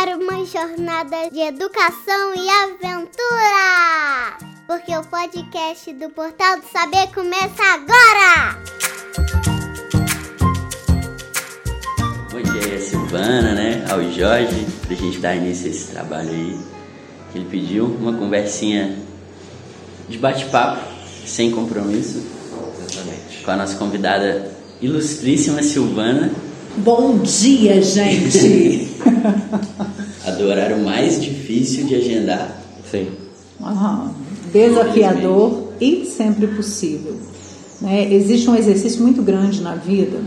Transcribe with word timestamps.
para 0.00 0.16
uma 0.16 0.46
jornada 0.46 1.28
de 1.28 1.40
educação 1.40 2.32
e 2.32 2.48
aventura! 2.48 4.38
Porque 4.64 4.96
o 4.96 5.02
podcast 5.02 5.92
do 5.92 6.08
Portal 6.10 6.60
do 6.60 6.66
Saber 6.68 7.08
começa 7.12 7.60
agora! 7.64 8.62
Bom 12.30 12.40
dia 12.40 12.76
a 12.76 12.80
Silvana, 12.80 13.54
né? 13.56 13.84
Ao 13.90 14.00
Jorge, 14.12 14.68
pra 14.86 14.94
gente 14.94 15.18
dar 15.18 15.34
início 15.34 15.66
a 15.66 15.70
esse 15.70 15.90
trabalho 15.90 16.30
aí. 16.30 16.60
Que 17.32 17.38
ele 17.38 17.48
pediu 17.50 17.86
uma 17.86 18.12
conversinha 18.12 18.96
de 20.08 20.16
bate-papo, 20.16 20.80
sem 21.26 21.50
compromisso. 21.50 22.24
Exatamente. 22.78 23.42
Com 23.42 23.50
a 23.50 23.56
nossa 23.56 23.76
convidada 23.76 24.48
ilustríssima 24.80 25.60
Silvana. 25.60 26.30
Bom 26.84 27.18
dia, 27.18 27.82
gente! 27.82 28.88
a 30.24 30.30
do 30.30 30.44
horário 30.44 30.78
mais 30.84 31.20
difícil 31.20 31.86
de 31.86 31.96
agendar. 31.96 32.60
Sim. 32.88 33.08
Aham. 33.60 34.14
Desafiador 34.52 35.72
e 35.80 36.04
sempre 36.04 36.46
possível. 36.46 37.16
Né? 37.80 38.12
Existe 38.12 38.48
um 38.48 38.54
exercício 38.54 39.02
muito 39.02 39.22
grande 39.22 39.60
na 39.60 39.74
vida 39.74 40.20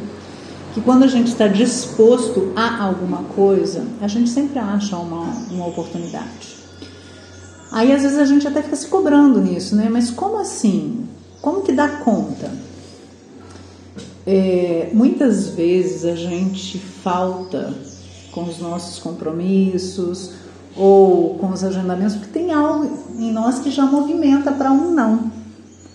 que 0.73 0.81
quando 0.81 1.03
a 1.03 1.07
gente 1.07 1.27
está 1.27 1.47
disposto 1.47 2.51
a 2.55 2.83
alguma 2.83 3.23
coisa, 3.35 3.85
a 4.01 4.07
gente 4.07 4.29
sempre 4.29 4.59
acha 4.59 4.97
uma, 4.97 5.25
uma 5.51 5.67
oportunidade. 5.67 6.57
Aí 7.71 7.91
às 7.91 8.01
vezes 8.01 8.17
a 8.17 8.25
gente 8.25 8.47
até 8.47 8.61
fica 8.61 8.75
se 8.75 8.87
cobrando 8.87 9.39
nisso, 9.39 9.75
né? 9.75 9.87
Mas 9.89 10.11
como 10.11 10.37
assim? 10.37 11.05
Como 11.41 11.61
que 11.61 11.71
dá 11.71 11.87
conta? 11.87 12.51
É, 14.25 14.89
muitas 14.93 15.49
vezes 15.49 16.05
a 16.05 16.15
gente 16.15 16.77
falta 16.77 17.73
com 18.31 18.43
os 18.43 18.59
nossos 18.59 18.99
compromissos 18.99 20.33
ou 20.75 21.35
com 21.35 21.49
os 21.49 21.63
agendamentos, 21.63 22.15
porque 22.15 22.31
tem 22.31 22.51
algo 22.51 22.89
em 23.17 23.31
nós 23.31 23.59
que 23.59 23.71
já 23.71 23.85
movimenta 23.85 24.51
para 24.51 24.71
um 24.71 24.91
não. 24.91 25.31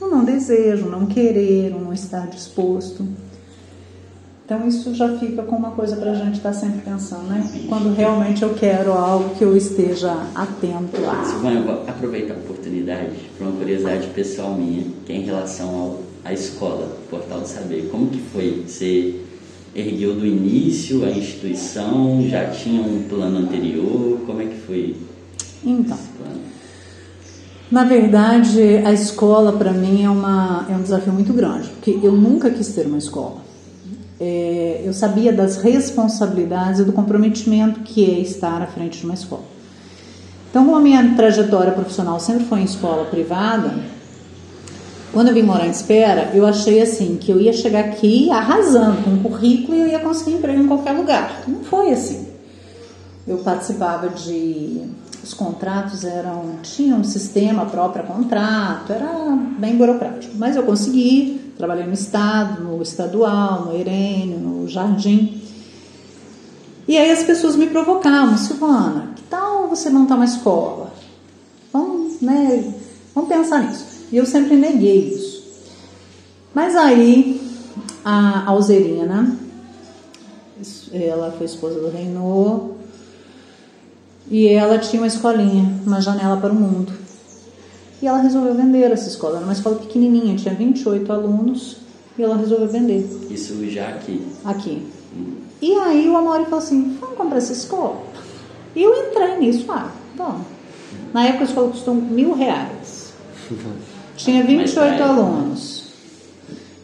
Um 0.00 0.09
não 0.09 0.25
desejo, 0.25 0.87
um 0.87 0.91
não 0.91 1.06
querer, 1.06 1.75
um 1.75 1.81
não 1.81 1.92
estar 1.92 2.27
disposto. 2.27 3.06
Então 4.47 4.69
isso 4.69 4.94
já 4.94 5.19
fica 5.19 5.42
com 5.42 5.56
uma 5.56 5.72
coisa 5.72 5.97
para 5.97 6.12
a 6.12 6.14
gente 6.14 6.36
estar 6.36 6.52
tá 6.52 6.55
sempre 6.55 6.80
pensando, 6.83 7.25
né? 7.25 7.50
Quando 7.69 7.92
realmente 7.97 8.44
eu 8.44 8.55
quero 8.55 8.92
algo 8.92 9.34
que 9.34 9.42
eu 9.42 9.56
esteja 9.56 10.12
atento 10.36 11.05
a. 11.05 11.25
Silvana, 11.25 11.58
eu 11.58 11.64
vou 11.64 11.83
aproveitar 11.88 12.34
a 12.34 12.36
oportunidade 12.36 13.11
para 13.36 13.48
uma 13.48 13.56
curiosidade 13.58 14.06
pessoal 14.14 14.55
minha, 14.55 14.84
que 15.05 15.12
é 15.12 15.16
em 15.16 15.22
relação 15.22 15.69
ao, 15.69 16.00
à 16.25 16.33
escola, 16.33 16.97
Portal 17.11 17.41
do 17.41 17.48
Saber. 17.48 17.88
Como 17.91 18.06
que 18.06 18.20
foi? 18.20 18.62
Você 18.64 19.16
ergueu 19.75 20.14
do 20.14 20.25
início 20.25 21.05
a 21.05 21.10
instituição? 21.10 22.25
Já 22.28 22.48
tinha 22.48 22.83
um 22.83 23.03
plano 23.08 23.38
anterior? 23.38 24.20
Como 24.27 24.41
é 24.41 24.44
que 24.44 24.60
foi? 24.60 24.94
Então, 25.64 25.98
na 27.69 27.83
verdade, 27.83 28.62
a 28.84 28.92
escola 28.92 29.55
para 29.55 29.72
mim 29.72 30.05
é, 30.05 30.08
uma, 30.08 30.64
é 30.70 30.72
um 30.77 30.83
desafio 30.83 31.12
muito 31.12 31.33
grande, 31.33 31.69
porque 31.70 31.98
eu 32.00 32.12
nunca 32.12 32.48
quis 32.48 32.69
ter 32.69 32.86
uma 32.86 32.98
escola 32.98 33.45
é, 34.20 34.83
eu 34.84 34.92
sabia 34.92 35.33
das 35.33 35.56
responsabilidades 35.56 36.81
e 36.81 36.84
do 36.84 36.92
comprometimento 36.92 37.81
que 37.81 38.05
é 38.05 38.19
estar 38.20 38.62
à 38.62 38.67
frente 38.67 38.98
de 38.98 39.05
uma 39.05 39.14
escola. 39.14 39.45
Então, 40.50 40.64
como 40.64 40.77
a 40.77 40.81
minha 40.81 41.14
trajetória 41.14 41.72
profissional 41.72 42.19
sempre 42.19 42.47
foi 42.47 42.61
em 42.61 42.64
escola 42.64 43.05
privada, 43.05 43.75
quando 45.12 45.28
eu 45.28 45.34
vim 45.34 45.42
morar 45.42 45.67
em 45.67 45.70
Espera, 45.70 46.31
eu 46.34 46.47
achei 46.47 46.81
assim 46.81 47.17
que 47.17 47.31
eu 47.31 47.41
ia 47.41 47.53
chegar 47.53 47.81
aqui 47.81 48.31
arrasando 48.31 49.03
com 49.03 49.11
um 49.11 49.22
currículo 49.22 49.77
e 49.77 49.81
eu 49.81 49.89
ia 49.89 49.98
conseguir 49.98 50.37
emprego 50.37 50.62
em 50.62 50.67
qualquer 50.67 50.92
lugar. 50.92 51.42
Não 51.47 51.62
foi 51.64 51.91
assim. 51.91 52.28
Eu 53.27 53.39
participava 53.39 54.09
de 54.09 54.83
os 55.22 55.34
contratos 55.34 56.05
eram 56.05 56.56
tinham 56.62 57.00
um 57.00 57.05
sistema 57.05 57.67
próprio 57.67 58.05
contrato, 58.05 58.93
era 58.93 59.37
bem 59.59 59.77
burocrático, 59.77 60.34
mas 60.37 60.54
eu 60.54 60.62
consegui 60.62 61.46
Trabalhei 61.56 61.87
no 61.87 61.94
Estado, 61.94 62.62
no 62.62 62.83
Estadual, 62.83 63.67
no 63.67 63.77
Irênio, 63.78 64.39
no 64.39 64.69
Jardim. 64.69 65.41
E 66.87 66.97
aí 66.97 67.11
as 67.11 67.22
pessoas 67.22 67.56
me 67.56 67.67
provocavam, 67.67 68.37
Silvana, 68.37 69.12
que 69.17 69.22
tal 69.22 69.69
você 69.69 69.91
montar 69.91 70.16
uma 70.16 70.25
escola? 70.25 70.93
Vamos, 71.72 72.21
né, 72.21 72.75
vamos 73.15 73.28
pensar 73.28 73.65
nisso. 73.65 73.84
E 74.12 74.16
eu 74.16 74.27
sempre 74.27 74.55
neguei 74.55 75.09
isso. 75.09 75.43
Mas 76.55 76.77
aí 76.77 77.41
a 78.05 78.49
Alzerina, 78.49 79.37
ela 80.93 81.33
foi 81.33 81.47
esposa 81.47 81.81
do 81.81 81.91
Reinô, 81.91 82.77
e 84.31 84.49
ela 84.49 84.78
tinha 84.78 85.03
uma 85.03 85.09
escolinha, 85.09 85.81
uma 85.87 86.00
janela 86.00 86.37
para 86.37 86.53
o 86.53 86.55
mundo. 86.55 86.93
E 88.06 88.09
ela 88.09 88.19
resolveu 88.19 88.55
vender 88.55 88.93
essa 88.93 89.09
escola. 89.09 89.39
Era 89.39 89.44
uma 89.44 89.53
escola 89.53 89.81
pequenininha, 89.81 90.37
tinha 90.37 90.55
28 90.55 91.12
alunos 91.12 91.78
e 92.17 92.22
ela 92.22 92.37
resolveu 92.37 92.69
vender. 92.69 93.05
Isso 93.28 93.69
já 93.69 93.89
aqui? 93.89 94.25
Aqui. 94.44 94.87
Hum. 95.12 95.39
E 95.61 95.75
aí 95.75 96.09
o 96.09 96.16
Amori 96.16 96.45
falou 96.45 96.61
assim: 96.61 96.97
vamos 97.00 97.16
comprar 97.16 97.39
essa 97.39 97.53
escola? 97.53 98.00
E 98.77 98.83
eu 98.84 98.95
entrei 98.95 99.39
nisso. 99.41 99.66
Ah, 99.69 99.91
bom. 100.16 100.41
Na 101.12 101.25
época 101.25 101.43
a 101.43 101.47
escola 101.49 101.71
custou 101.72 101.97
mil 101.97 102.33
reais. 102.33 103.12
Tinha 104.16 104.45
28 104.45 105.03
alunos. 105.03 105.87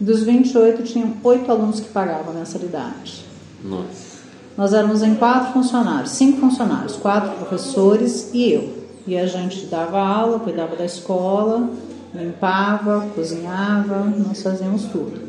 Dos 0.00 0.24
28, 0.24 0.82
tinham 0.82 1.14
8 1.22 1.52
alunos 1.52 1.78
que 1.78 1.88
pagavam 1.90 2.34
a 2.34 2.38
mensalidade. 2.40 3.24
Nossa. 3.62 4.18
Nós 4.58 4.72
éramos 4.72 5.00
em 5.04 5.14
quatro 5.14 5.52
funcionários, 5.52 6.10
cinco 6.10 6.40
funcionários, 6.40 6.96
quatro 6.96 7.30
professores 7.36 8.28
e 8.34 8.50
eu. 8.50 8.81
E 9.06 9.18
a 9.18 9.26
gente 9.26 9.66
dava 9.66 9.98
aula, 9.98 10.38
cuidava 10.38 10.76
da 10.76 10.84
escola, 10.84 11.68
limpava, 12.14 13.08
cozinhava, 13.14 14.04
nós 14.04 14.42
fazíamos 14.42 14.84
tudo. 14.84 15.20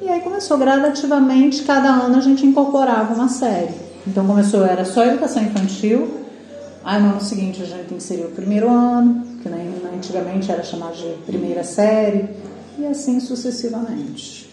E 0.00 0.08
aí 0.08 0.20
começou 0.20 0.58
gradativamente, 0.58 1.62
cada 1.62 1.88
ano 1.88 2.16
a 2.16 2.20
gente 2.20 2.46
incorporava 2.46 3.14
uma 3.14 3.28
série. 3.28 3.74
Então 4.06 4.26
começou, 4.26 4.64
era 4.64 4.84
só 4.84 5.04
educação 5.04 5.42
infantil, 5.42 6.20
aí 6.84 7.02
no 7.02 7.10
ano 7.10 7.20
seguinte 7.20 7.62
a 7.62 7.66
gente 7.66 7.94
inseriu 7.94 8.26
o 8.26 8.32
primeiro 8.32 8.70
ano, 8.70 9.26
que 9.42 9.48
antigamente 9.48 10.50
era 10.52 10.62
chamado 10.62 10.94
de 10.96 11.14
primeira 11.24 11.64
série, 11.64 12.28
e 12.78 12.86
assim 12.86 13.18
sucessivamente. 13.18 14.48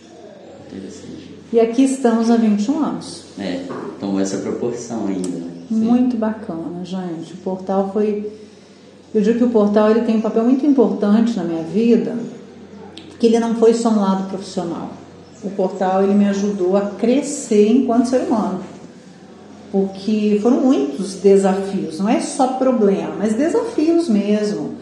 Interessante. 0.67 1.32
E 1.53 1.59
aqui 1.59 1.83
estamos 1.83 2.31
há 2.31 2.35
21 2.35 2.83
anos. 2.83 3.25
É, 3.37 3.61
então 3.95 4.19
essa 4.19 4.37
proporção 4.37 5.05
ainda. 5.05 5.29
Né? 5.29 5.51
Muito 5.69 6.17
bacana, 6.17 6.83
gente. 6.83 7.33
O 7.33 7.37
portal 7.37 7.91
foi. 7.93 8.27
Eu 9.13 9.21
digo 9.21 9.37
que 9.37 9.43
o 9.43 9.49
portal 9.51 9.91
ele 9.91 10.01
tem 10.01 10.17
um 10.17 10.21
papel 10.21 10.43
muito 10.45 10.65
importante 10.65 11.37
na 11.37 11.43
minha 11.43 11.61
vida, 11.61 12.17
porque 13.07 13.27
ele 13.27 13.39
não 13.39 13.53
foi 13.53 13.75
só 13.75 13.89
um 13.89 13.99
lado 13.99 14.29
profissional. 14.29 14.89
O 15.43 15.51
portal 15.51 16.01
ele 16.01 16.15
me 16.15 16.25
ajudou 16.25 16.75
a 16.75 16.81
crescer 16.81 17.67
enquanto 17.67 18.09
ser 18.09 18.21
humano, 18.21 18.61
porque 19.71 20.39
foram 20.41 20.59
muitos 20.59 21.17
desafios. 21.17 21.99
Não 21.99 22.09
é 22.09 22.19
só 22.19 22.47
problema, 22.53 23.13
mas 23.19 23.35
desafios 23.35 24.09
mesmo. 24.09 24.73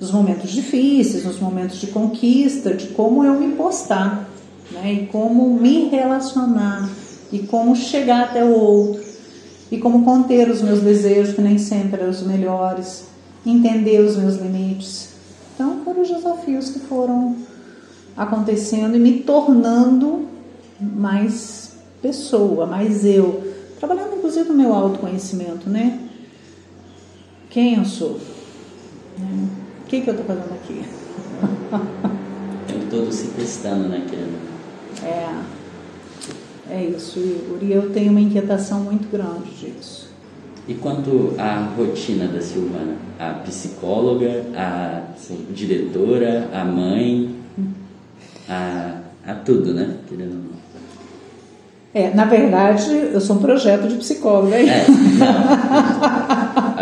Nos 0.00 0.10
momentos 0.10 0.50
difíceis, 0.50 1.22
nos 1.22 1.38
momentos 1.38 1.78
de 1.78 1.88
conquista, 1.88 2.72
de 2.72 2.86
como 2.88 3.22
eu 3.22 3.34
me 3.34 3.54
postar, 3.54 4.30
né? 4.74 4.92
E 4.92 5.06
como 5.06 5.58
me 5.58 5.88
relacionar 5.88 6.90
e 7.32 7.40
como 7.40 7.74
chegar 7.74 8.24
até 8.24 8.44
o 8.44 8.52
outro 8.52 9.02
e 9.70 9.78
como 9.78 10.04
conter 10.04 10.50
os 10.50 10.62
meus 10.62 10.80
desejos, 10.80 11.34
que 11.34 11.40
nem 11.40 11.58
sempre 11.58 12.00
eram 12.00 12.10
os 12.10 12.22
melhores, 12.22 13.04
entender 13.44 14.00
os 14.00 14.16
meus 14.16 14.36
limites. 14.36 15.08
Então, 15.54 15.80
foram 15.84 16.02
os 16.02 16.08
desafios 16.08 16.70
que 16.70 16.80
foram 16.80 17.36
acontecendo 18.16 18.96
e 18.96 19.00
me 19.00 19.20
tornando 19.20 20.28
mais 20.80 21.72
pessoa, 22.00 22.66
mais 22.66 23.04
eu, 23.04 23.54
trabalhando 23.78 24.16
inclusive 24.16 24.48
no 24.48 24.54
meu 24.54 24.72
autoconhecimento, 24.72 25.68
né? 25.68 26.00
Quem 27.50 27.76
eu 27.76 27.84
sou? 27.84 28.20
Né? 29.18 29.48
O 29.82 29.86
que, 29.86 30.00
que 30.00 30.10
eu 30.10 30.14
estou 30.14 30.26
fazendo 30.26 30.52
aqui? 30.52 30.82
Tempo 32.66 32.86
todo 32.90 33.12
se 33.12 33.28
testando, 33.28 33.88
né, 33.88 34.04
querendo? 34.08 34.43
É. 35.02 35.64
É 36.70 36.84
isso, 36.84 37.18
Igor. 37.18 37.58
E 37.62 37.72
eu 37.72 37.90
tenho 37.90 38.10
uma 38.10 38.20
inquietação 38.20 38.80
muito 38.80 39.10
grande 39.10 39.50
disso. 39.50 40.08
E 40.66 40.74
quanto 40.74 41.34
à 41.38 41.68
rotina 41.76 42.26
da 42.26 42.40
Silvana? 42.40 42.96
A 43.18 43.30
psicóloga, 43.44 44.46
a 44.56 45.02
Sim. 45.16 45.46
diretora, 45.50 46.48
a 46.54 46.64
mãe, 46.64 47.34
a, 48.48 49.00
a 49.26 49.34
tudo, 49.34 49.74
né? 49.74 49.96
Querendo 50.08 50.54
é, 51.94 52.10
na 52.12 52.24
verdade, 52.24 52.90
eu 53.12 53.20
sou 53.20 53.36
um 53.36 53.38
projeto 53.38 53.86
de 53.86 53.94
psicóloga. 53.94 54.58
Hein? 54.58 54.68
É, 54.68 54.84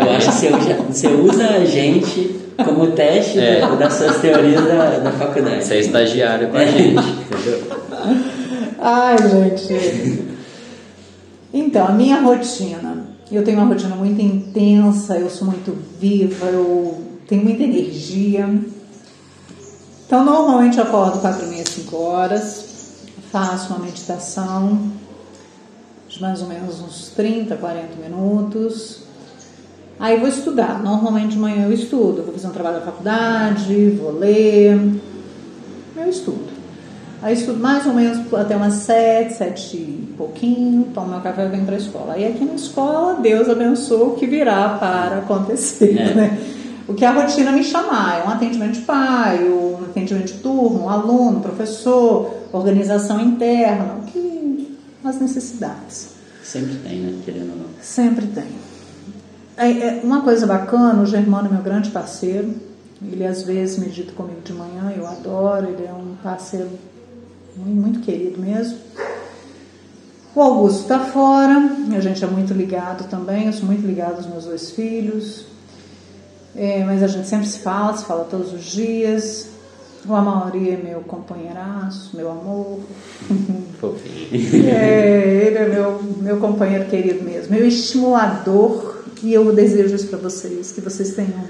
eu 0.01 0.09
acho 0.09 0.31
que 0.31 0.35
você 0.37 0.47
usa, 0.47 0.73
você 0.89 1.07
usa 1.07 1.47
a 1.49 1.65
gente 1.65 2.41
como 2.65 2.87
teste 2.93 3.39
é. 3.39 3.61
das 3.77 3.93
suas 3.93 4.17
teorias 4.17 4.65
da, 4.65 4.97
da 4.97 5.11
faculdade. 5.11 5.63
Você 5.63 5.75
é 5.75 5.79
estagiário 5.81 6.47
com 6.47 6.57
a 6.57 6.65
gente, 6.65 6.97
entendeu? 6.97 7.82
Ai, 8.79 9.17
gente. 9.17 10.33
Então, 11.53 11.87
a 11.87 11.91
minha 11.91 12.19
rotina. 12.21 13.13
Eu 13.31 13.43
tenho 13.43 13.57
uma 13.57 13.67
rotina 13.67 13.95
muito 13.95 14.21
intensa, 14.21 15.17
eu 15.17 15.29
sou 15.29 15.47
muito 15.47 15.75
viva, 15.99 16.45
eu 16.47 17.01
tenho 17.27 17.43
muita 17.43 17.63
energia. 17.63 18.47
Então, 20.05 20.23
normalmente 20.23 20.77
eu 20.77 20.83
acordo 20.83 21.19
4 21.19 21.47
meia, 21.47 21.65
5 21.65 21.95
horas, 21.95 22.65
faço 23.31 23.73
uma 23.73 23.83
meditação 23.83 24.91
de 26.07 26.21
mais 26.21 26.41
ou 26.41 26.47
menos 26.47 26.79
uns 26.79 27.09
30, 27.15 27.55
40 27.55 27.87
minutos. 27.95 28.99
Aí 29.99 30.19
vou 30.19 30.27
estudar. 30.27 30.83
Normalmente 30.83 31.31
de 31.31 31.39
manhã 31.39 31.65
eu 31.65 31.73
estudo, 31.73 32.21
vou 32.23 32.33
fazer 32.33 32.47
um 32.47 32.51
trabalho 32.51 32.79
da 32.79 32.85
faculdade, 32.85 33.89
vou 33.91 34.11
ler. 34.11 34.77
Eu 35.95 36.09
estudo. 36.09 36.52
Aí 37.23 37.35
estudo 37.35 37.57
mais 37.57 37.85
ou 37.85 37.93
menos 37.93 38.33
até 38.33 38.53
umas 38.53 38.73
sete, 38.73 39.35
sete 39.35 39.77
e 39.77 40.13
pouquinho, 40.17 40.89
tomo 40.93 41.07
meu 41.07 41.21
café 41.21 41.45
e 41.45 41.47
venho 41.47 41.63
para 41.63 41.75
a 41.75 41.77
escola. 41.77 42.13
Aí 42.15 42.27
aqui 42.27 42.43
na 42.43 42.55
escola, 42.55 43.13
Deus 43.21 43.47
abençoe 43.47 44.09
o 44.09 44.11
que 44.11 44.27
virá 44.27 44.77
para 44.77 45.19
acontecer, 45.19 45.97
é. 45.97 46.13
né? 46.13 46.37
O 46.85 46.93
que 46.93 47.05
a 47.05 47.13
rotina 47.13 47.53
me 47.53 47.63
chamar, 47.63 48.19
é 48.19 48.27
um 48.27 48.29
atendimento 48.29 48.73
de 48.73 48.81
pai, 48.81 49.41
um 49.41 49.85
atendimento 49.85 50.33
de 50.33 50.39
turno, 50.39 50.83
um 50.83 50.89
aluno, 50.89 51.39
professor, 51.39 52.33
organização 52.51 53.21
interna, 53.21 53.99
o 54.01 54.11
que 54.11 54.77
as 55.01 55.17
necessidades. 55.17 56.09
Sempre 56.43 56.75
tem, 56.75 56.99
né? 56.99 57.21
Querendo 57.23 57.51
ou 57.51 57.57
não. 57.57 57.65
Sempre 57.81 58.27
tem. 58.27 58.43
É, 59.55 59.69
é 59.69 60.01
uma 60.03 60.23
coisa 60.23 60.45
bacana, 60.45 61.01
o 61.01 61.05
Germano 61.05 61.47
é 61.47 61.53
meu 61.53 61.63
grande 61.63 61.89
parceiro. 61.89 62.53
Ele 63.01 63.25
às 63.25 63.43
vezes 63.43 63.79
medita 63.79 64.11
comigo 64.11 64.41
de 64.43 64.51
manhã, 64.51 64.93
eu 64.95 65.07
adoro, 65.07 65.67
ele 65.69 65.85
é 65.85 65.93
um 65.93 66.15
parceiro 66.21 66.67
muito, 67.55 67.99
querido 67.99 68.39
mesmo. 68.39 68.77
O 70.35 70.41
Augusto 70.41 70.81
está 70.81 70.99
fora, 70.99 71.57
a 71.95 71.99
gente 71.99 72.23
é 72.23 72.27
muito 72.27 72.53
ligado 72.53 73.07
também, 73.07 73.45
eu 73.45 73.53
sou 73.53 73.65
muito 73.65 73.85
ligado 73.85 74.15
aos 74.15 74.25
meus 74.25 74.45
dois 74.45 74.71
filhos. 74.71 75.45
É, 76.55 76.83
mas 76.83 77.01
a 77.01 77.07
gente 77.07 77.27
sempre 77.27 77.47
se 77.47 77.59
fala, 77.59 77.95
se 77.97 78.05
fala 78.05 78.25
todos 78.25 78.53
os 78.53 78.63
dias. 78.63 79.47
O 80.05 80.13
Amauri 80.13 80.71
é 80.71 80.77
meu 80.77 81.01
companheiraço, 81.01 82.15
meu 82.15 82.31
amor. 82.31 82.79
É, 84.23 85.47
ele 85.47 85.57
é 85.57 85.67
meu, 85.67 86.01
meu 86.21 86.37
companheiro 86.37 86.85
querido 86.85 87.21
mesmo, 87.21 87.53
meu 87.53 87.67
estimulador. 87.67 89.03
E 89.21 89.33
eu 89.33 89.53
desejo 89.53 89.93
isso 89.93 90.07
para 90.07 90.17
vocês, 90.17 90.71
que 90.71 90.79
vocês 90.79 91.13
tenham 91.13 91.43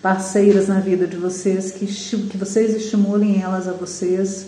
parceiras 0.00 0.68
na 0.68 0.78
vida 0.78 1.08
de 1.08 1.16
vocês, 1.16 1.72
que, 1.72 1.86
que 1.86 2.36
vocês 2.38 2.74
estimulem 2.74 3.42
elas 3.42 3.66
a 3.66 3.72
vocês. 3.72 4.46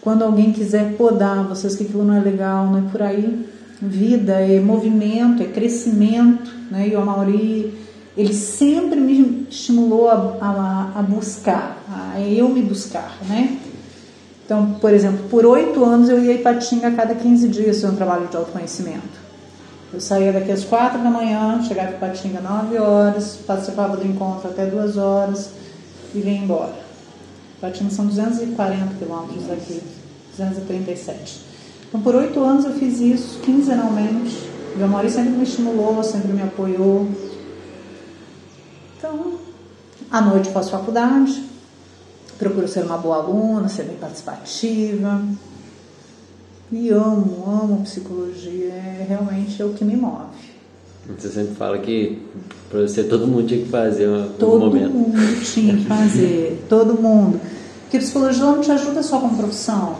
Quando 0.00 0.24
alguém 0.24 0.52
quiser 0.52 0.96
podar 0.96 1.44
vocês 1.44 1.76
que 1.76 1.84
aquilo 1.84 2.04
não 2.04 2.14
é 2.14 2.20
legal, 2.20 2.66
não 2.66 2.78
é 2.78 2.90
por 2.90 3.02
aí. 3.02 3.46
Vida 3.82 4.34
é 4.34 4.60
movimento, 4.60 5.42
é 5.42 5.46
crescimento, 5.46 6.50
né? 6.70 6.88
E 6.88 6.94
o 6.94 7.00
Amauri 7.00 7.74
ele 8.16 8.34
sempre 8.34 9.00
me 9.00 9.46
estimulou 9.48 10.10
a, 10.10 10.36
a, 10.40 10.98
a 10.98 11.02
buscar, 11.02 11.82
a 11.88 12.20
eu 12.20 12.48
me 12.48 12.60
buscar, 12.60 13.16
né? 13.28 13.58
Então, 14.44 14.74
por 14.80 14.92
exemplo, 14.92 15.28
por 15.30 15.46
oito 15.46 15.84
anos 15.84 16.08
eu 16.08 16.22
ia 16.22 16.32
em 16.32 16.36
Ipatinga 16.40 16.88
a 16.88 16.90
cada 16.90 17.14
15 17.14 17.48
dias 17.48 17.80
fazer 17.80 17.92
um 17.92 17.96
trabalho 17.96 18.26
de 18.26 18.36
autoconhecimento. 18.36 19.20
Eu 19.92 20.00
saía 20.00 20.32
daqui 20.32 20.50
às 20.50 20.64
quatro 20.64 20.98
da 21.02 21.10
manhã, 21.10 21.62
chegava 21.62 21.92
em 21.92 21.94
Ipatinga 21.94 22.40
nove 22.40 22.78
horas, 22.78 23.38
participava 23.46 23.96
do 23.96 24.06
encontro 24.06 24.50
até 24.50 24.66
duas 24.66 24.96
horas 24.96 25.50
e 26.14 26.20
vinha 26.20 26.42
embora. 26.42 26.89
Ipatinga 27.60 27.90
são 27.90 28.06
240 28.06 28.94
quilômetros 28.94 29.46
daqui, 29.46 29.80
237. 30.36 31.40
Então, 31.88 32.00
por 32.00 32.14
oito 32.14 32.42
anos 32.42 32.64
eu 32.64 32.72
fiz 32.72 33.00
isso 33.00 33.40
quinzenalmente. 33.40 34.50
Meu 34.76 34.88
marido 34.88 35.12
sempre 35.12 35.32
me 35.32 35.42
estimulou, 35.42 36.02
sempre 36.02 36.32
me 36.32 36.42
apoiou, 36.42 37.06
então, 39.00 39.32
à 40.10 40.20
noite 40.20 40.50
faço 40.50 40.70
faculdade, 40.70 41.42
procuro 42.38 42.68
ser 42.68 42.84
uma 42.84 42.98
boa 42.98 43.16
aluna, 43.16 43.66
ser 43.66 43.84
bem 43.84 43.96
participativa. 43.96 45.22
E 46.70 46.90
amo, 46.90 47.42
amo 47.46 47.82
psicologia, 47.82 48.74
é 48.74 49.06
realmente 49.08 49.60
é 49.60 49.64
o 49.64 49.70
que 49.70 49.86
me 49.86 49.96
move. 49.96 50.26
Você 51.18 51.30
sempre 51.30 51.54
fala 51.54 51.78
que 51.78 52.20
para 52.68 52.82
você 52.82 53.02
todo 53.04 53.26
mundo 53.26 53.48
tinha 53.48 53.64
que 53.64 53.70
fazer 53.70 54.06
um 54.06 54.28
todo 54.38 54.66
momento. 54.66 54.92
Todo 54.92 54.98
mundo 54.98 55.44
tinha 55.44 55.74
que 55.74 55.84
fazer, 55.86 56.66
todo 56.68 57.00
mundo. 57.00 57.40
Porque 57.90 57.98
psicologia 57.98 58.44
não 58.44 58.60
te 58.60 58.70
ajuda 58.70 59.02
só 59.02 59.18
com 59.18 59.30
profissão. 59.30 59.96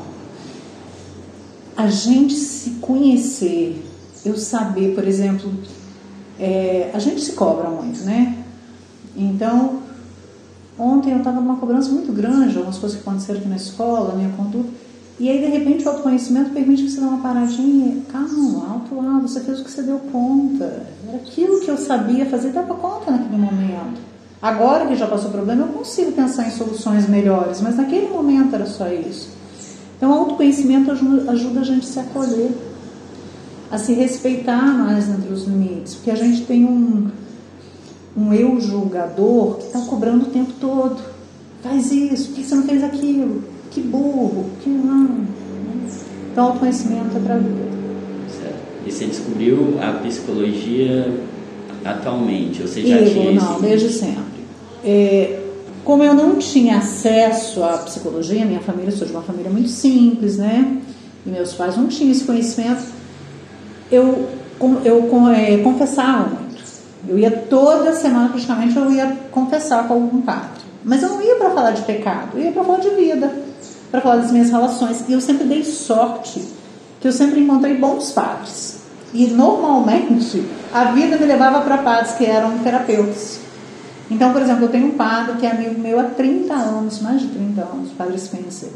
A 1.77 1.89
gente 1.89 2.35
se 2.35 2.71
conhecer, 2.81 3.85
eu 4.25 4.37
saber, 4.37 4.95
por 4.95 5.03
exemplo, 5.03 5.53
é, 6.39 6.93
a 6.95 7.01
gente 7.01 7.21
se 7.21 7.33
cobra 7.33 7.69
muito, 7.69 8.05
né? 8.05 8.45
Então, 9.17 9.81
ontem 10.79 11.11
eu 11.11 11.19
estava 11.19 11.41
numa 11.41 11.57
cobrança 11.57 11.91
muito 11.91 12.13
grande, 12.13 12.57
algumas 12.57 12.79
coisas 12.79 12.97
que 12.97 13.09
aconteceram 13.09 13.41
aqui 13.41 13.49
na 13.49 13.57
escola, 13.57 14.15
minha 14.15 14.31
conduta. 14.37 14.69
E 15.19 15.29
aí, 15.29 15.41
de 15.41 15.47
repente, 15.47 15.85
o 15.85 15.89
autoconhecimento 15.89 16.51
permite 16.51 16.85
que 16.85 16.91
você 16.91 17.01
dê 17.01 17.07
uma 17.07 17.21
paradinha. 17.21 18.03
Calma, 18.09 18.71
alto 18.71 18.95
lá, 18.95 19.19
você 19.19 19.41
fez 19.41 19.59
o 19.59 19.65
que 19.65 19.71
você 19.73 19.83
deu 19.83 19.99
conta. 20.13 20.87
Era 21.09 21.17
aquilo 21.17 21.59
que 21.59 21.69
eu 21.69 21.77
sabia 21.77 22.25
fazer, 22.27 22.53
dava 22.53 22.73
conta 22.73 23.11
naquele 23.11 23.37
momento. 23.37 24.10
Agora 24.43 24.87
que 24.87 24.97
já 24.97 25.07
passou 25.07 25.29
o 25.29 25.33
problema, 25.33 25.67
eu 25.67 25.69
consigo 25.69 26.13
pensar 26.13 26.47
em 26.47 26.51
soluções 26.51 27.07
melhores, 27.07 27.61
mas 27.61 27.77
naquele 27.77 28.09
momento 28.09 28.55
era 28.55 28.65
só 28.65 28.89
isso. 28.89 29.29
Então, 29.97 30.11
o 30.11 30.15
autoconhecimento 30.15 30.91
ajuda, 30.91 31.31
ajuda 31.31 31.61
a 31.61 31.65
gente 31.65 31.87
a 31.87 31.91
se 31.91 32.01
acolher, 32.01 32.51
a 33.71 33.77
se 33.77 33.93
respeitar 33.93 34.63
mais 34.63 35.07
dentro 35.07 35.29
dos 35.31 35.45
limites, 35.45 35.95
porque 35.95 36.11
a 36.11 36.15
gente 36.15 36.47
tem 36.47 36.65
um, 36.65 37.09
um 38.17 38.33
eu 38.33 38.59
julgador 38.59 39.57
que 39.57 39.67
está 39.67 39.81
cobrando 39.81 40.25
o 40.25 40.31
tempo 40.31 40.55
todo. 40.59 41.03
Faz 41.63 41.93
isso, 41.93 42.29
por 42.29 42.37
que 42.37 42.45
você 42.45 42.55
não 42.55 42.63
fez 42.63 42.83
aquilo? 42.83 43.45
Que 43.71 43.83
burro, 43.83 44.47
que 44.63 44.71
não. 44.71 45.27
Então, 46.33 46.47
autoconhecimento 46.47 47.15
é 47.15 47.21
para 47.21 47.35
a 47.35 47.39
vida. 47.39 47.71
Certo. 48.41 48.57
E 48.87 48.91
você 48.91 49.05
descobriu 49.05 49.79
a 49.83 49.93
psicologia 50.03 51.13
atualmente? 51.85 52.63
Ou 52.63 52.69
você 52.69 52.87
já 52.87 52.97
eu, 52.97 53.11
tinha 53.13 53.33
Não, 53.33 53.53
esse... 53.53 53.63
desde 53.63 53.89
sempre. 53.91 54.30
É, 54.85 55.41
como 55.85 56.03
eu 56.03 56.15
não 56.15 56.37
tinha 56.37 56.79
acesso 56.79 57.65
à 57.65 57.79
psicologia, 57.79 58.45
minha 58.45 58.61
família, 58.61 58.93
sou 58.93 59.07
de 59.07 59.13
uma 59.13 59.23
família 59.23 59.51
muito 59.51 59.69
simples, 59.69 60.37
né? 60.37 60.79
E 61.27 61.31
meus 61.31 61.53
pais 61.55 61.77
não 61.77 61.89
tinham 61.89 62.13
esse 62.13 62.25
conhecimento. 62.25 62.83
Eu, 63.91 64.29
eu 64.85 65.09
é, 65.35 65.57
confessava 65.59 66.29
muito. 66.29 66.63
Eu 67.09 67.19
ia 67.19 67.31
toda 67.31 67.93
semana, 67.93 68.29
praticamente, 68.29 68.77
eu 68.77 68.93
ia 68.93 69.17
confessar 69.31 69.89
com 69.89 69.95
algum 69.95 70.21
padre. 70.21 70.61
Mas 70.85 71.03
eu 71.03 71.09
não 71.11 71.23
ia 71.23 71.37
para 71.37 71.51
falar 71.51 71.71
de 71.73 71.83
pecado, 71.83 72.39
eu 72.39 72.45
ia 72.45 72.53
para 72.53 72.65
falar 72.65 72.79
de 72.79 72.91
vida, 72.91 73.33
para 73.91 74.01
falar 74.01 74.17
das 74.17 74.31
minhas 74.31 74.51
relações. 74.51 75.05
E 75.09 75.13
eu 75.13 75.21
sempre 75.21 75.45
dei 75.45 75.65
sorte, 75.65 76.43
que 77.01 77.09
eu 77.09 77.13
sempre 77.13 77.41
encontrei 77.41 77.77
bons 77.77 78.13
padres. 78.13 78.81
E 79.13 79.27
normalmente 79.27 80.43
a 80.73 80.85
vida 80.93 81.17
me 81.17 81.27
levava 81.27 81.63
para 81.63 81.79
padres 81.79 82.13
que 82.13 82.25
eram 82.25 82.59
terapeutas. 82.59 83.41
Então, 84.11 84.33
por 84.33 84.43
exemplo, 84.43 84.65
eu 84.65 84.69
tenho 84.69 84.89
um 84.89 84.97
padre 84.97 85.37
que 85.39 85.47
é 85.47 85.51
amigo 85.53 85.81
meu 85.81 86.01
há 86.01 86.05
30 86.05 86.53
anos, 86.53 87.01
mais 87.01 87.21
de 87.21 87.29
30 87.29 87.61
anos, 87.63 87.93
o 87.93 87.95
padre 87.95 88.19
Spencer. 88.19 88.71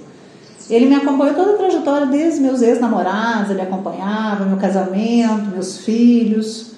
Ele 0.71 0.87
me 0.87 0.95
acompanhou 0.95 1.35
toda 1.35 1.55
a 1.55 1.57
trajetória 1.57 2.07
desde 2.07 2.41
meus 2.41 2.63
ex-namorados, 2.63 3.51
ele 3.51 3.61
acompanhava 3.61 4.45
meu 4.45 4.57
casamento, 4.57 5.51
meus 5.51 5.79
filhos. 5.79 6.73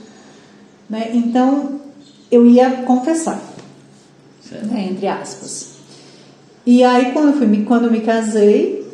Né? 0.89 1.11
Então, 1.13 1.81
eu 2.31 2.47
ia 2.47 2.83
confessar, 2.83 3.41
né? 4.65 4.89
entre 4.91 5.07
aspas. 5.07 5.77
E 6.65 6.83
aí, 6.83 7.13
quando 7.13 7.29
eu, 7.29 7.33
fui, 7.35 7.65
quando 7.65 7.85
eu 7.85 7.93
me 7.93 8.01
casei, 8.01 8.85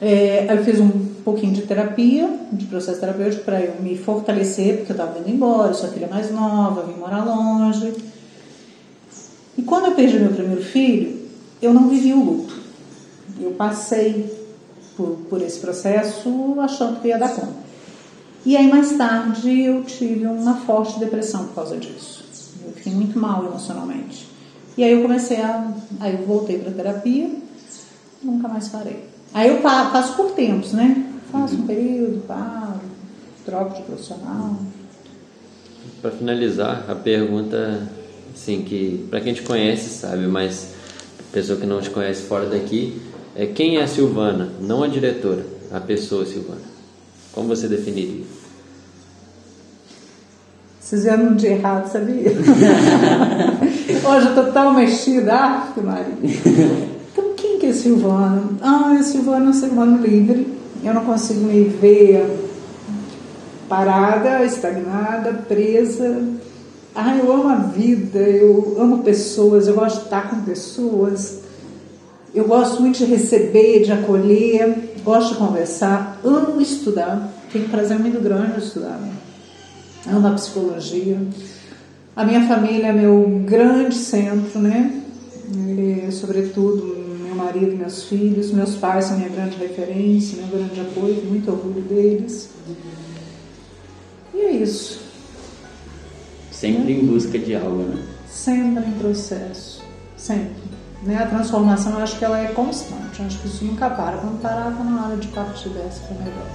é, 0.00 0.46
eu 0.48 0.62
fiz 0.62 0.78
um 0.78 0.90
pouquinho 1.24 1.52
de 1.52 1.62
terapia, 1.62 2.30
de 2.52 2.66
processo 2.66 3.00
terapêutico, 3.00 3.44
para 3.44 3.60
eu 3.60 3.80
me 3.80 3.96
fortalecer, 3.96 4.76
porque 4.76 4.92
eu 4.92 4.96
estava 4.96 5.18
indo 5.18 5.28
embora, 5.28 5.70
eu 5.70 5.74
sou 5.74 5.88
a 5.88 5.92
filha 5.92 6.06
mais 6.08 6.30
nova, 6.30 6.82
vim 6.82 6.98
morar 7.00 7.24
longe. 7.24 7.92
E 9.56 9.62
quando 9.62 9.86
eu 9.86 9.92
perdi 9.92 10.18
meu 10.18 10.32
primeiro 10.32 10.62
filho, 10.62 11.20
eu 11.60 11.74
não 11.74 11.88
vivi 11.88 12.12
o 12.12 12.24
luto. 12.24 12.54
Eu 13.40 13.52
passei 13.52 14.40
por, 14.96 15.18
por 15.28 15.42
esse 15.42 15.58
processo 15.58 16.56
achando 16.60 17.00
que 17.00 17.08
ia 17.08 17.18
dar 17.18 17.34
conta. 17.34 17.60
E 18.44 18.56
aí 18.56 18.68
mais 18.68 18.92
tarde 18.96 19.60
eu 19.60 19.84
tive 19.84 20.26
uma 20.26 20.54
forte 20.54 20.98
depressão 20.98 21.46
por 21.46 21.54
causa 21.54 21.76
disso. 21.76 22.24
Eu 22.64 22.72
fiquei 22.72 22.92
muito 22.92 23.18
mal 23.18 23.44
emocionalmente. 23.44 24.26
E 24.76 24.84
aí 24.84 24.92
eu 24.92 25.02
comecei 25.02 25.40
a. 25.40 25.72
Aí 26.00 26.14
eu 26.18 26.26
voltei 26.26 26.58
para 26.58 26.72
terapia, 26.72 27.30
nunca 28.22 28.48
mais 28.48 28.68
parei. 28.68 29.04
Aí 29.34 29.48
eu 29.48 29.60
faço 29.60 30.16
por 30.16 30.32
tempos, 30.32 30.72
né? 30.72 31.06
Faço 31.30 31.54
um 31.54 31.66
período, 31.66 32.26
paro, 32.26 32.80
troco 33.44 33.76
de 33.76 33.82
profissional. 33.82 34.56
Para 36.00 36.10
finalizar, 36.10 36.86
a 36.88 36.94
pergunta, 36.94 37.88
assim, 38.40 38.62
que 38.62 39.06
para 39.10 39.20
quem 39.20 39.34
te 39.34 39.42
conhece 39.42 39.90
sabe, 39.90 40.26
mas 40.26 40.68
pessoa 41.30 41.58
que 41.58 41.66
não 41.66 41.80
te 41.80 41.90
conhece 41.90 42.22
fora 42.22 42.46
daqui, 42.46 43.00
é 43.36 43.46
quem 43.46 43.76
é 43.76 43.82
a 43.82 43.86
Silvana? 43.86 44.48
Não 44.60 44.82
a 44.82 44.88
diretora, 44.88 45.44
a 45.70 45.78
pessoa 45.78 46.24
Silvana. 46.24 46.62
Como 47.32 47.48
você 47.48 47.68
definiria? 47.68 48.24
Vocês 50.80 51.04
vieram 51.04 51.36
de 51.36 51.46
errado, 51.46 51.86
sabia? 51.86 52.32
Hoje 54.08 54.26
eu 54.26 54.34
tô 54.34 54.50
tão 54.50 54.74
mexida, 54.74 55.32
ah, 55.32 55.72
que 55.72 55.80
Maria. 55.80 56.14
Então, 57.12 57.34
quem 57.36 57.58
que 57.60 57.66
é 57.66 57.72
Silvano? 57.72 58.58
Ah, 58.60 58.96
é 58.98 59.02
Silvano 59.02 59.46
é 59.46 59.48
um 59.50 59.52
ser 59.52 59.66
humano 59.66 60.04
livre. 60.04 60.58
Eu 60.82 60.94
não 60.94 61.04
consigo 61.04 61.44
me 61.44 61.64
ver 61.64 62.24
parada, 63.68 64.44
estagnada, 64.44 65.32
presa. 65.46 66.40
Ah, 66.94 67.16
eu 67.16 67.32
amo 67.32 67.48
a 67.48 67.56
vida, 67.56 68.18
eu 68.18 68.76
amo 68.78 69.02
pessoas, 69.04 69.68
eu 69.68 69.74
gosto 69.74 69.98
de 69.98 70.04
estar 70.04 70.28
com 70.28 70.42
pessoas. 70.42 71.40
Eu 72.34 72.44
gosto 72.46 72.80
muito 72.80 72.98
de 72.98 73.04
receber, 73.04 73.82
de 73.82 73.92
acolher, 73.92 74.94
gosto 75.04 75.34
de 75.34 75.38
conversar, 75.38 76.20
amo 76.24 76.60
estudar. 76.60 77.32
Tenho 77.52 77.66
um 77.66 77.68
prazer 77.68 77.98
muito 77.98 78.20
grande 78.20 78.54
de 78.54 78.66
estudar. 78.66 78.98
Né? 78.98 79.12
Amo 80.08 80.28
a 80.28 80.32
psicologia. 80.32 81.20
A 82.14 82.24
minha 82.24 82.46
família 82.46 82.88
é 82.88 82.92
meu 82.92 83.42
grande 83.44 83.94
centro, 83.94 84.58
né? 84.60 85.02
Sobretudo, 86.12 86.96
meu 87.24 87.34
marido, 87.34 87.76
meus 87.76 88.04
filhos, 88.04 88.50
meus 88.52 88.74
pais 88.76 89.06
são 89.06 89.16
minha 89.16 89.28
grande 89.28 89.56
referência, 89.56 90.38
meu 90.38 90.48
grande 90.48 90.80
apoio, 90.80 91.24
muito 91.24 91.50
orgulho 91.50 91.82
deles. 91.82 92.50
E 94.34 94.38
é 94.38 94.50
isso. 94.50 95.09
Sempre 96.60 96.92
em 96.92 97.06
busca 97.06 97.38
de 97.38 97.54
algo, 97.56 97.82
né? 97.84 98.02
Sempre 98.28 98.84
em 98.86 98.92
processo. 98.92 99.82
Sempre. 100.16 100.62
Né? 101.02 101.16
A 101.16 101.26
transformação, 101.26 101.92
eu 101.94 102.00
acho 102.02 102.18
que 102.18 102.24
ela 102.24 102.38
é 102.38 102.48
constante. 102.48 103.20
Eu 103.20 103.26
acho 103.26 103.38
que 103.38 103.46
isso 103.48 103.64
nunca 103.64 103.88
para. 103.88 104.18
Quando 104.18 104.40
parar, 104.42 104.64
tá 104.76 104.84
na 104.84 105.06
hora 105.06 105.16
de 105.16 105.28
partir 105.28 105.70
dessa 105.70 106.00
para 106.02 106.18
melhor. 106.18 106.46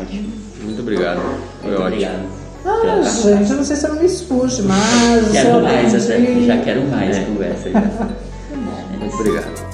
Ótimo. 0.00 0.32
Muito 0.62 0.80
obrigado. 0.80 1.20
Foi 1.60 1.68
Muito 1.70 1.82
ótimo. 1.82 1.86
obrigado. 1.86 2.40
Ah, 2.64 3.02
gente, 3.02 3.50
eu 3.50 3.56
não 3.56 3.64
sei 3.64 3.76
se 3.76 3.86
eu 3.86 3.90
não 3.94 4.00
me 4.00 4.06
expus 4.06 4.60
mais. 4.60 5.30
Quero 5.32 5.62
mais, 5.62 5.94
até, 5.94 6.40
já 6.42 6.58
quero 6.62 6.86
mais 6.88 7.16
É. 7.16 7.24
conversa. 7.24 7.70
Já. 7.70 7.80
Muito 9.00 9.14
obrigado. 9.16 9.69